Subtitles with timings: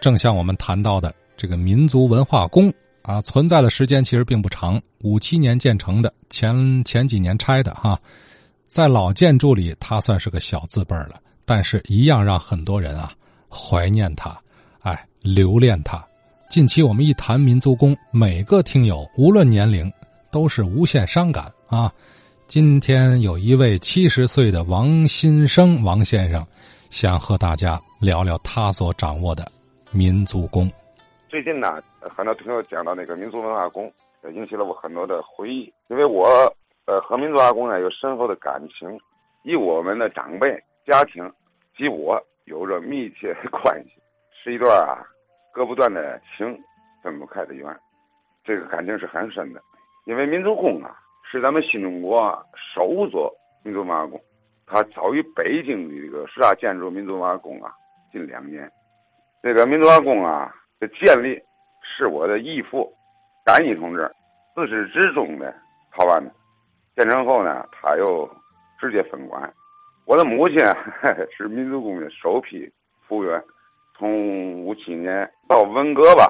[0.00, 7.98] 正像我们谈到的这个民族文化宫啊，存在的时间其实并不长，五七年建成的，前前几年拆的哈，
[8.66, 13.12] 在老建筑里，它算是个小字辈了，但是一样让很多人啊
[13.50, 14.38] 怀念它，
[14.80, 16.04] 哎，留恋它。
[16.50, 19.90] 近期我们一谈民族宫，每个听友无论年龄
[20.30, 21.92] 都是无限伤感啊。
[22.46, 26.46] 今天有一位七十岁的王新生王先生，
[26.88, 29.50] 想和大家聊聊他所掌握的
[29.92, 30.70] 民族宫。
[31.28, 33.92] 最近呢，很多朋友讲到那个民族文化宫，
[34.34, 35.72] 引起了我很多的回忆。
[35.88, 36.28] 因为我
[36.86, 38.98] 呃和民族文化宫呢有深厚的感情，
[39.42, 41.30] 与我们的长辈、家庭
[41.76, 43.92] 及我有着密切的关系，
[44.32, 45.04] 是一段啊
[45.52, 46.58] 割不断的情，
[47.02, 47.66] 分不开的缘。
[48.44, 49.60] 这个感情是很深的，
[50.06, 50.96] 因为民族宫啊。
[51.30, 52.42] 是咱们新中国
[52.74, 53.30] 首座
[53.62, 54.18] 民族文化宫，
[54.66, 57.70] 它早于北京的这个十大建筑民族文化宫啊
[58.10, 58.66] 近两年。
[59.42, 61.40] 这个民族化宫啊的建立，
[61.82, 62.92] 是我的义父
[63.44, 64.10] 甘义同志
[64.54, 65.54] 自始至终的
[65.92, 66.30] 操办的。
[66.96, 68.28] 建成后呢，他又
[68.80, 69.52] 直接分管。
[70.06, 70.58] 我的母亲
[71.36, 72.68] 是民族宫的首批
[73.06, 73.42] 服务员，
[73.96, 76.28] 从五七年到文革吧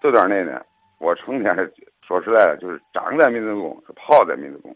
[0.00, 0.62] 这段内呢，
[0.98, 1.54] 我成天。
[2.06, 4.74] 说实在的，就是长在民族宫，是泡在民族宫。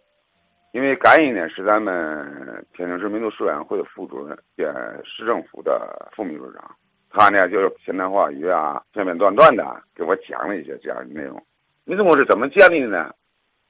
[0.72, 4.66] 因为甘义呢是咱们天津市民族事委员会副主任兼
[5.04, 6.70] 市政府的副秘书长，
[7.10, 11.44] 他呢就是现代话语啊，片片段段的给我讲了一些这样的内容。
[11.84, 13.12] 民族宫是怎么建立的呢？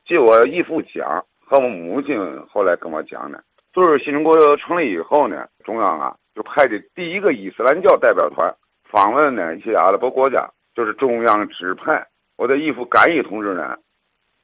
[0.05, 12.06] 据我义父讲和我母亲后来跟我讲的，就是新中国成立以后呢，中央啊就派的第一个伊斯兰教代表团访问呢一些阿拉伯国家，就是中央指派。
[12.36, 13.77] 我的义父甘义同志呢，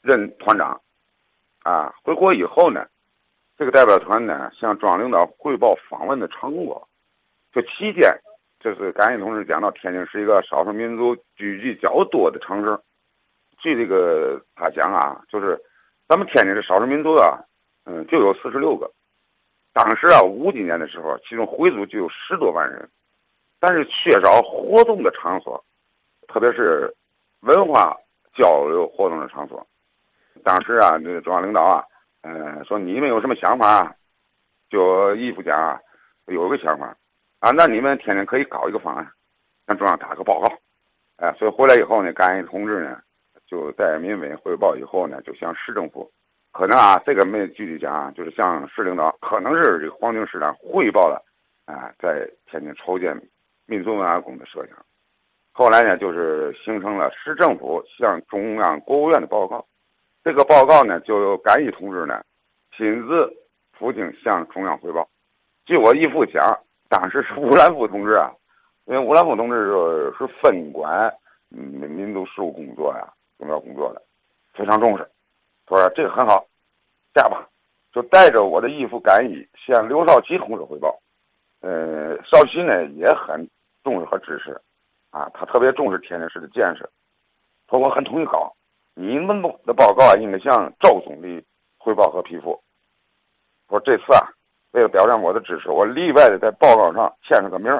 [0.02, 0.80] 任团长，
[1.62, 2.86] 啊，回国以后呢，
[3.58, 6.86] 这个代表团呢向中央领导汇报访问的成果。
[7.52, 8.14] 这期间，
[8.66, 12.76] 就是甘义同志讲到，天津是一个少数民族聚集较多的城市。
[13.58, 15.56] 据这个他讲啊，就是
[16.08, 17.38] 咱们天津的少数民族啊，
[17.84, 18.90] 嗯，就有四十六个。
[19.72, 22.88] 当时啊，五几年的时候，其中回族就有十多万人，
[23.60, 25.64] 但是缺少活动的场所，
[26.26, 26.92] 特别是。
[27.40, 27.96] 文化
[28.34, 29.64] 交流活动的场所，
[30.42, 31.84] 当时啊，那个中央领导啊，
[32.22, 33.94] 嗯，说你们有什么想法？
[34.68, 35.78] 就义父讲啊，
[36.26, 36.96] 有个想法，
[37.46, 39.08] 啊，那你们天天可以搞一个方案，
[39.68, 40.52] 向中央打个报告，
[41.18, 43.00] 哎，所以回来以后呢，甘义同志呢，
[43.46, 46.10] 就在民委汇报以后呢，就向市政府，
[46.50, 51.24] 可能啊，这个没具体讲啊，就是向市领导，可能是这个黄金市长汇报了，
[51.66, 53.16] 啊，在天津筹建
[53.66, 54.76] 民族文化宫的设想。
[55.52, 59.64] 后来呢，就是形成了市政府向中央国务院的报告，
[60.24, 62.20] 这个报告呢，就由甘义同志呢
[62.76, 63.32] 亲自
[63.78, 65.08] 赴京向中央汇报。
[65.64, 66.58] 据我义父讲，
[66.88, 68.32] 当时是吴兰夫同志啊，
[68.84, 71.12] 因为吴兰夫同志是是分管
[71.48, 74.02] 民民族事务工作呀、重要工作的，
[74.54, 75.08] 非常重视。
[75.66, 76.46] 他说这个很好，
[77.12, 77.48] 这样吧，
[77.92, 80.96] 就带着我的义父甘义向刘少奇同志汇报。
[81.60, 83.48] 呃，少奇呢也很
[83.82, 84.60] 重视和支持。
[85.10, 86.88] 啊，他特别重视天津市的建设，
[87.70, 88.52] 说我很同意搞。
[88.94, 91.42] 你们的报告啊，应该向赵总理
[91.78, 92.62] 汇报和批复。
[93.68, 94.28] 说这次啊，
[94.76, 97.72] 为了表现我的支持，我例外的在报告上签了个名，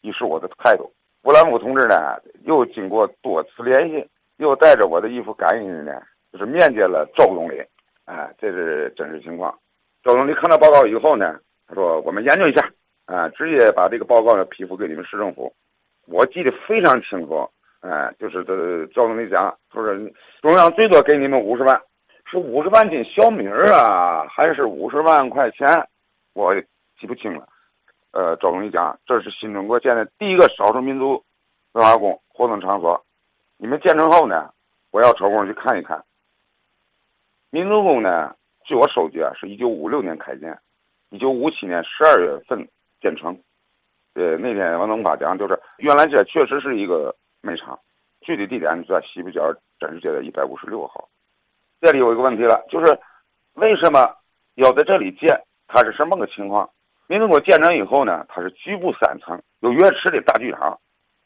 [0.00, 0.90] 以示我的态度。
[1.24, 6.00] 乌兰夫同志呢，又经过多次联系，又带着我的一副感应呢，
[6.32, 7.62] 就是面见了赵总理。
[8.06, 9.54] 哎，这是真实情况。
[10.02, 12.66] 赵总理看到报告以后呢，他说我们研究一下，
[13.04, 15.52] 啊，直接把这个报告呢批复给你们市政府。
[16.06, 17.46] 我记得非常清楚，
[17.80, 19.94] 哎，就是这赵总理讲，他说
[20.40, 21.78] 中央最多给你们五十万，
[22.24, 25.68] 是五十万斤小米儿啊，还是五十万块钱，
[26.38, 26.64] 我也
[27.00, 27.48] 记不清了。
[28.12, 31.22] 呃，赵总理讲，这是新中国建的第一个少数民族
[31.72, 33.04] 文化宫活动场所，
[33.56, 34.52] 你们建成后呢，
[34.92, 36.04] 我要抽空去看一看。
[37.50, 40.56] 民族宫呢，据我收集啊，是一九五六年开建，
[41.10, 42.68] 一九五七年十二月份
[43.00, 43.36] 建成。
[44.14, 47.76] 呃，那天王东发讲，就是原来这确实是一个煤厂，
[48.20, 51.08] 具体地点就在西北角真实街的一百五十六号。
[51.80, 52.96] 这里有一个问题了，就是
[53.54, 54.16] 为什么
[54.54, 55.28] 要在这里建？
[55.68, 56.68] 它是什么个情况？
[57.06, 60.78] 民族宫建成以后呢，它是局部三层，有跃池的大剧场，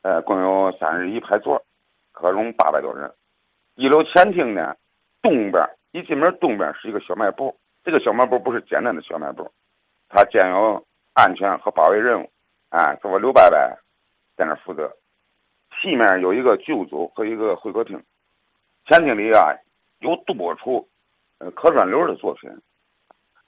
[0.03, 1.65] 呃，共有三十一排座，
[2.12, 3.11] 可容八百多人。
[3.77, 4.77] 一楼前厅呢，
[5.23, 9.50] 东边一进门东边是一个小卖部，这个小卖部不是简单的小卖部，
[10.09, 10.85] 它兼有
[11.15, 12.31] 安全和保卫任务。
[12.71, 13.59] 哎，是我刘伯伯
[14.37, 14.91] 在那负责。
[15.81, 18.03] 西面有一个剧务组和一个会客厅，
[18.87, 19.55] 前厅里啊
[20.00, 20.89] 有多处
[21.39, 22.50] 呃可转流的作品。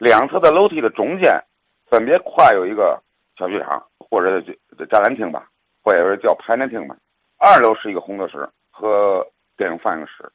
[0.04, 1.42] 两侧的楼梯的中间
[1.86, 3.02] 分别跨有一个
[3.38, 4.38] 小剧场，或者
[4.76, 5.48] 这展览厅吧，
[5.82, 6.94] 或者是叫排练厅吧。
[7.38, 10.30] 二楼是一个工作室和电影放映室，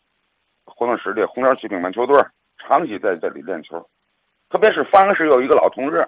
[0.65, 2.19] 活动室里红桥区乒乓球队
[2.57, 3.79] 长期在这里练球，
[4.49, 6.03] 特别是放映室有一个老同志，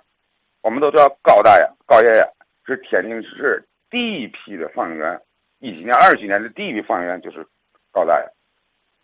[0.63, 2.27] 我们都叫高大爷、高爷爷，
[2.65, 5.21] 是天津市第一批的放映员，
[5.59, 7.45] 一几年、二几年的第一批放映员就是
[7.91, 8.25] 高大爷。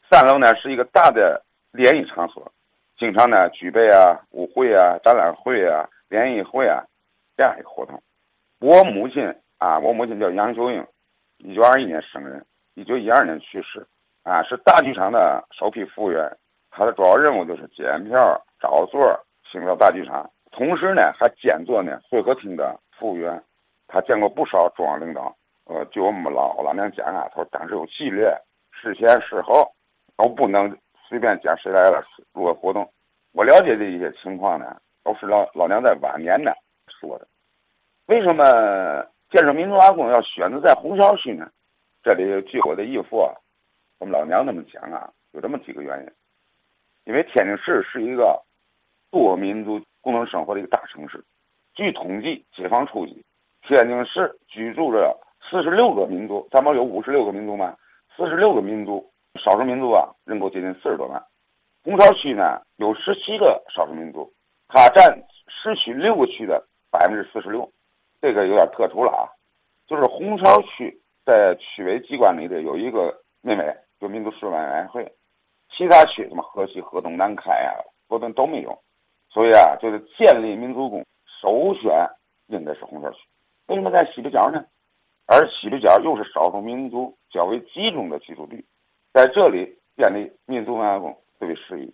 [0.09, 2.51] 三楼呢是一个大的联谊场所，
[2.97, 6.83] 经常呢举办啊舞会啊、展览会啊、联谊会啊
[7.35, 8.01] 这样一个活动。
[8.59, 9.23] 我母亲
[9.59, 10.85] 啊，我母亲叫杨秀英，
[11.37, 13.85] 一九二一年生人，一九一二年去世，
[14.23, 16.27] 啊，是大剧场的首批服务员。
[16.71, 18.99] 他的主要任务就是检票、找座、
[19.51, 23.41] 清扫大剧场，同时呢还兼做呢会客厅的服务员。
[23.87, 25.35] 他见过不少中央领导。
[25.65, 28.25] 呃，据我们老老娘讲啊，他说当时有纪律，
[28.71, 29.71] 事前事后
[30.15, 30.75] 都不能
[31.07, 32.87] 随便讲谁来了做个活动。
[33.31, 36.51] 我了解的一些情况呢，都是老老娘在晚年呢
[36.99, 37.27] 说的。
[38.07, 38.43] 为什么
[39.29, 41.49] 建设民族阿公要选择在红桥区呢？
[42.03, 43.33] 这里据我的义父，啊
[43.99, 46.11] 我们老娘那么讲啊，有这么几个原因。
[47.05, 48.41] 因为天津市是一个
[49.11, 51.23] 多民族共同生活的一个大城市。
[51.73, 53.23] 据统计，解放初期，
[53.61, 55.17] 天津市居住着
[55.49, 57.75] 四十六个民族，咱们有五十六个民族嘛，
[58.15, 61.23] 四十六个民族，少数民族啊，人口接近四十多万。
[61.83, 64.31] 红桥区呢有十七个少数民族，
[64.67, 66.61] 它占市区六个区的
[66.91, 67.71] 百分之四十六。
[68.19, 69.29] 这个有点特殊了啊，
[69.87, 75.09] 就是红桥区在区委机关里的有一个内委，就民族事务委员会，
[75.69, 77.77] 其他区什么河西、河东、南开啊，
[78.09, 78.77] 河东都没有，
[79.29, 81.05] 所以啊，就是建立民族宫
[81.41, 81.91] 首选
[82.47, 83.19] 应该是红桥区。
[83.67, 84.65] 为什么在西北角呢？
[85.27, 88.65] 而西北角又是少数民族较为集中的居住地，
[89.13, 91.93] 在这里建立民族文化宫最为适宜。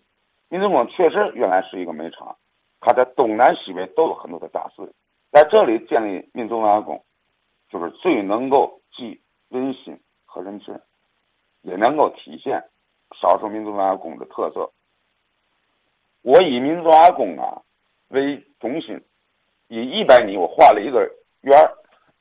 [0.50, 2.36] 民族宫确实原来是一个煤厂，
[2.80, 4.94] 它在东南西北都有很多的大寺。
[5.32, 7.04] 在这里建立民族文化宫，
[7.70, 9.20] 就是最能够集
[9.50, 10.78] 人心和人情，
[11.62, 12.64] 也能够体现
[13.20, 14.70] 少数民族文化宫的特色。
[16.22, 17.62] 我以民族文化宫啊
[18.10, 19.02] 为中心，
[19.70, 21.10] 以一百米我画了一个
[21.42, 21.74] 圆儿，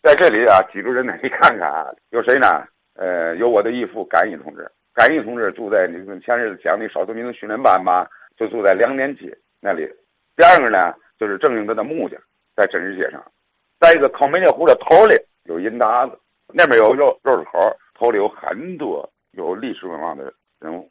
[0.03, 2.47] 在这里啊，记住人呢，你看看啊，有谁呢？
[2.95, 8.07] 呃，有我的义父甘义同志，甘义同志住在你们前日子讲的少数民族训练班嘛，
[8.37, 9.89] 就住在两年街那里。
[10.37, 12.21] 第二个呢，就是郑英德的木匠。
[12.55, 13.25] 在真实街上，
[13.81, 16.13] 在一个康梅列湖的头里有银达子，
[16.49, 20.31] 那边有肉肉口，头里有很多有历史文化的
[20.61, 20.87] 人物。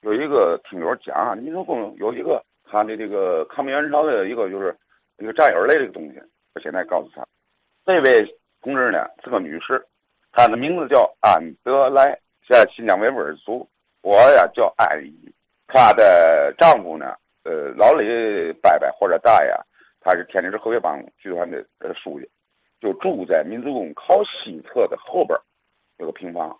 [0.00, 4.74] 有一个听友讲啊，民族宫有一个他的这个抗美援朝的一个就是
[5.18, 6.22] 一个战友类的东西。
[6.54, 7.22] 我现在告诉他，
[7.84, 8.24] 这位
[8.62, 9.84] 同志呢是个女士，
[10.32, 13.68] 她的名字叫安德莱，在新疆维吾尔族。
[14.02, 15.32] 我呀叫安姨，
[15.66, 19.54] 她的丈夫呢，呃，老李伯伯或者大爷。
[20.04, 22.28] 他是天津市河北帮剧团的呃书记，
[22.80, 25.38] 就住在民族宫靠西侧的后边
[25.98, 26.58] 有个平房，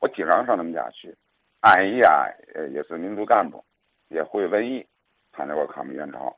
[0.00, 1.16] 我经常上他们家去。
[1.60, 3.64] 安姨啊，呃，也是民族干部，
[4.08, 4.84] 也会文艺，
[5.32, 6.36] 参加过抗美援朝。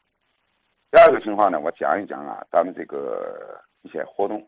[0.91, 4.47] 第二个情况呢，我讲一讲啊，咱们这个一些活动。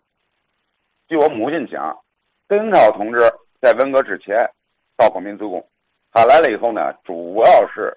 [1.08, 1.99] 据我母亲讲，
[2.46, 3.19] 邓颖超同志
[3.64, 4.46] 在文革之前
[4.94, 5.66] 到过民族宫，
[6.12, 7.96] 他来了以后呢，主要是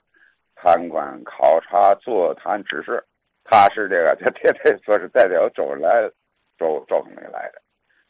[0.55, 3.03] 参观、考察、座谈、指示。
[3.43, 6.09] 他是这个， 他他他说是代表周恩来、
[6.57, 7.61] 周周总理来的。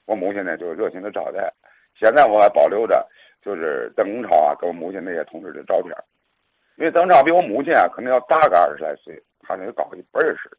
[0.05, 1.51] 我母亲呢就热情的招待。
[1.99, 3.03] 现在我还保留着，
[3.41, 5.91] 就是邓颖超啊跟我母亲那些同志的照片。
[6.75, 10.57] 因为邓超比我母亲啊可能要大个二十来岁，他那个高一辈儿似的。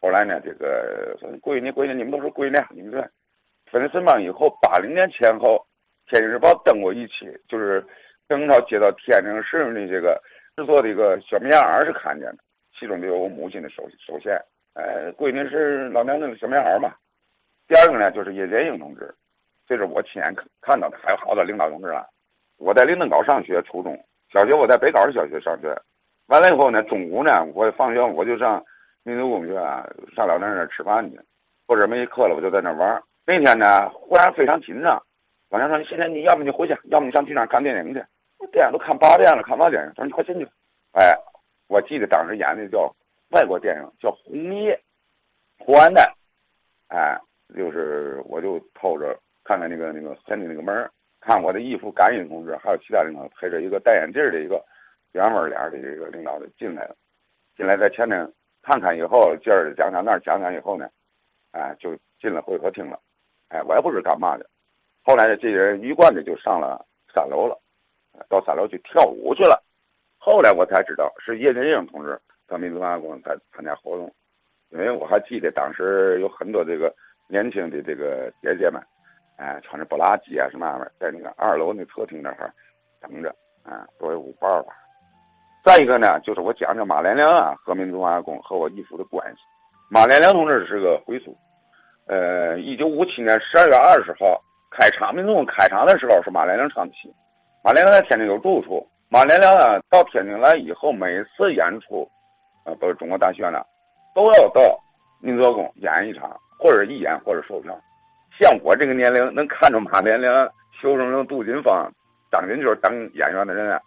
[0.00, 3.08] 后来呢，这个闺女闺女，你们都是闺女，你们这
[3.70, 5.54] 分了身帮以后，八零年前后，
[6.10, 7.86] 《天津日报》登过一期，就是
[8.26, 10.20] 邓颖超接到天津市的这个
[10.56, 12.38] 制作的一个小棉袄是看见的。
[12.76, 14.36] 其中就有我母亲的手手线，
[14.74, 16.92] 呃，闺女是老娘的小棉袄嘛。
[17.68, 19.14] 第二个呢，就是叶剑英同志，
[19.68, 20.98] 这是我亲眼看到的。
[21.00, 22.04] 还有好多领导同志啊。
[22.58, 23.96] 我在林登高上学，初中
[24.32, 25.72] 小学我在北高小学上学，
[26.26, 28.60] 完了以后呢，中午呢，我放学我就上
[29.04, 31.20] 民族宫去啊，上老娘那儿吃饭去，
[31.68, 33.00] 或者没课了，我就在那玩。
[33.24, 35.00] 那天呢，忽然非常紧张，
[35.50, 38.02] 老娘说：“你现在你要么你回去，要么你上剧场看电影去。”
[38.50, 39.92] 电影都看八遍了，看啥电影？
[39.94, 40.48] 他说：“你快进去。”
[40.98, 41.14] 哎。
[41.72, 42.92] 我记得当时演的叫
[43.28, 44.74] 外国电影，叫《红叶》，
[45.64, 46.02] 胡安的，
[46.88, 47.16] 哎，
[47.54, 50.90] 就是我就偷着看看那个那个前的那个门
[51.20, 54.60] 看我的义父甘英同志，还有其他领导陪着一个戴眼镜的一个
[55.12, 56.96] 圆纹脸的一个领导的进来了，
[57.56, 58.28] 进来在前面
[58.62, 60.90] 看看以后，这儿讲讲那儿讲讲以后呢，
[61.52, 62.98] 哎，就进了会客厅了，
[63.50, 64.44] 哎，我也不知干嘛的，
[65.10, 67.58] 后来呢，这些人一贯的就上了三楼了，
[68.28, 69.60] 到三楼去跳舞去了。
[70.18, 74.08] 后来我才知道是叶剑英同志到民族文化宫参参加活动，
[74.68, 76.94] 因为我还记得当时有很多这个
[77.26, 78.80] 年轻的这个姐姐们，
[79.36, 82.54] 哎，穿着布拉吉啊什么玩意，在那个二楼那客厅那儿
[83.00, 84.72] 等着，啊，作为舞伴吧。
[85.64, 89.40] 再一个呢，就是我讲讲马连良啊和民族文化宫和我义父的关系。
[89.90, 91.36] 马连良同志是个回族，
[92.06, 94.40] 呃，一九五七年十二月二十号
[94.70, 97.12] 开场，民族宫开场的时候是马连良唱戏。
[97.62, 102.08] 马连良在天津有住处，马连良啊到天津来以后，每次演出，
[102.64, 103.66] 呃，不是中国大剧院了，
[104.14, 104.78] 都要到
[105.20, 107.78] 民族宫演一场，或者一演或者售票。
[108.38, 110.48] 像我这个年龄能看着马连良、
[110.80, 111.90] 邱生生、杜金芳
[112.30, 113.80] 当年就是当演员的人啊。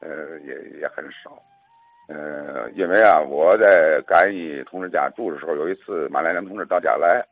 [0.00, 1.40] 呃，也也很少，
[2.08, 7.24] 呃，因为啊，我在甘义同志家住的时候，有一次马连良同志到家来，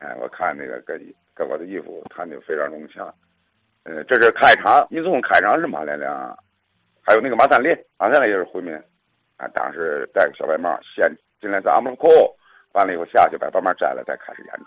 [0.00, 1.00] 哎，我看那个跟
[1.38, 3.14] 跟我的衣服谈的非常融洽，
[3.84, 6.36] 呃，这是开场，民族开场是马连良，
[7.06, 8.74] 还有那个马三立，马三立也是回民，
[9.36, 11.08] 啊，当时戴个小白帽，先
[11.40, 12.08] 进来咱们库，
[12.72, 14.66] 完了以后下去把白帽摘了，再开始演出。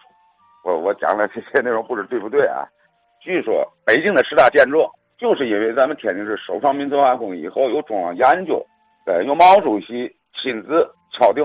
[0.64, 2.66] 我我讲的这些内容不知对不对啊？
[3.20, 4.90] 据说北京的十大建筑。
[5.22, 8.66] 就是因为咱们天津市首创民族文化宫以后，有中央研究，
[9.06, 11.44] 呃，由毛主席亲自敲定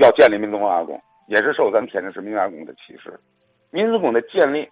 [0.00, 3.20] 要建立民族文化宫，也是受咱天津市民族文化宫的启示。
[3.72, 4.68] 民族宫的建立，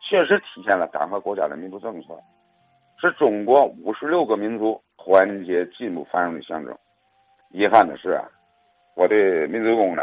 [0.00, 2.14] 确实体现了党和国家的民族政策，
[3.00, 6.72] 是中国五十六个民族团结进步繁荣的象征。
[7.50, 8.22] 遗憾的是啊，
[8.94, 9.16] 我的
[9.48, 10.02] 民族宫呢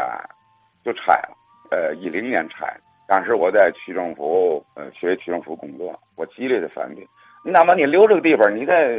[0.84, 1.36] 就拆了，
[1.70, 2.78] 呃，一零年拆，
[3.08, 7.08] 当时我在区政府，呃，学区政府工作，我激烈的反对。
[7.42, 8.94] 你哪怕你留这个地方，你再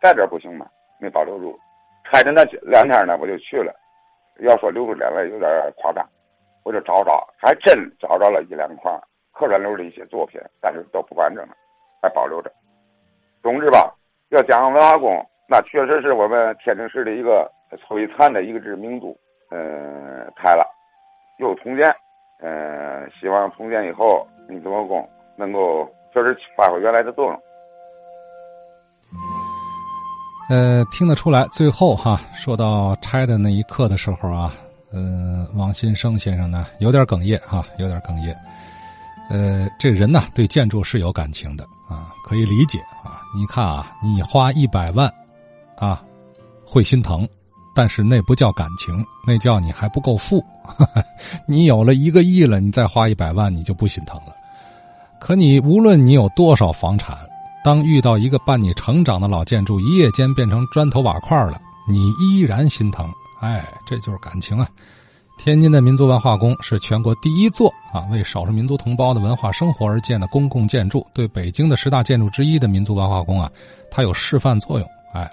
[0.00, 0.66] 盖点不行吗？
[1.00, 1.58] 没保留住，
[2.04, 3.74] 拆的那两天呢，我就去了。
[4.40, 6.06] 要说留出来了，有点夸张，
[6.64, 8.92] 我就找找，还真找着了一两块
[9.32, 11.54] 客专留的一些作品，但是都不完整了，
[12.00, 12.52] 还保留着。
[13.42, 13.92] 总之吧，
[14.30, 17.50] 要讲文化宫，那确实是我们天津市的一个
[17.88, 19.18] 璀璨的一个知名度。
[19.50, 20.64] 嗯，开了，
[21.38, 21.94] 又重建，
[22.40, 27.42] 嗯，希望重建以后民族宫能够确实发挥原来的作用。
[30.48, 34.50] 呃，听得出来，最后哈说到拆的那一刻的时候啊，
[34.92, 38.36] 呃，王新生先生呢有点哽咽哈，有点哽咽。
[39.30, 43.20] 呃，这人呢对建筑是有感情的啊，可以理解啊。
[43.34, 45.10] 你看啊，你花一百万，
[45.76, 46.02] 啊，
[46.66, 47.26] 会心疼，
[47.74, 50.44] 但是那不叫感情，那叫你还不够富。
[51.48, 54.34] 你有了一个亿了，你再花一百万，你就不心疼了。
[55.18, 57.16] 可你无论你有多少房产。
[57.64, 63.08] 当遇到一个伴你成长的老建筑一夜间变成砖头瓦块了，你依然心疼。
[63.42, 64.66] 哎，这就是感情啊！
[65.36, 71.06] 天津的民族文化宫是全国第一座啊，为少数民族同胞的文化生活而建的公共建筑。
[71.12, 73.50] 对北京的十大建筑之一的民族文化宫啊，
[73.90, 74.88] 它有示范作用。
[75.12, 75.30] 哎，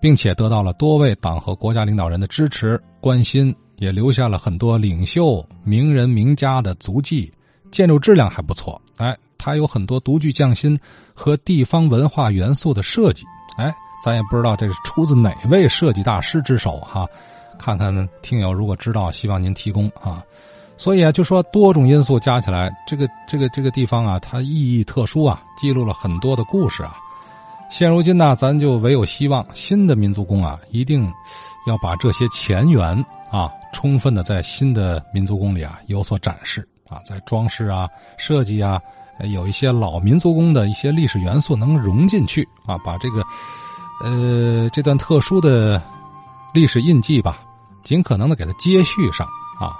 [0.00, 7.30] 并且得到了多位党和国家领导人的支持关心，也留下了很多领袖、名人、名家的足迹。
[7.70, 8.80] 建筑质量还不错。
[8.96, 9.16] 哎。
[9.42, 10.78] 它有很多独具匠心
[11.14, 13.24] 和地方文化元素的设计，
[13.56, 17.06] 哎，咱也不知道这是出自哪位设计大师之手哈。
[17.60, 20.24] 看看呢听友如果知道，希望您提供啊。
[20.78, 26.96] 所以啊，就说多种因素加起来，这个这个这个地方啊，它意义特殊啊，记录了很多的故事啊。
[27.68, 31.06] 现如今呢，咱就唯有希望新的民族宫啊，一定
[31.66, 32.96] 要把这些前缘
[33.30, 37.86] 啊，充分的在新的民族宫里啊有所展示啊，在装饰啊、
[38.16, 38.80] 设计啊。
[39.34, 43.22] 有一些老民族宫的一些历史元素能融进去啊，把这个，
[44.02, 45.78] 呃，这段特殊的
[46.54, 47.38] 历史印记吧，
[47.82, 49.26] 尽可能的给它接续上
[49.58, 49.76] 啊。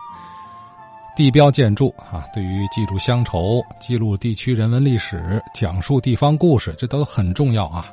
[1.17, 7.87] 地标建筑啊，对于记住乡愁、记录地区人文历史、讲述地方故事，这都很重要啊。